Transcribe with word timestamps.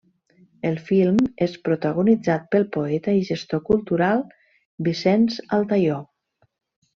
El 0.67 0.77
film 0.85 1.19
és 1.45 1.51
protagonitzat 1.67 2.47
pel 2.55 2.65
poeta 2.77 3.13
i 3.19 3.21
gestor 3.29 3.61
cultural 3.67 4.25
Vicenç 4.89 5.39
Altaió. 5.59 6.01